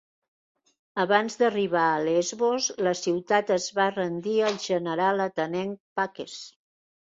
[1.03, 6.43] Abans d'arribar a Lesbos la ciutat es va rendir al general atenenc Paques.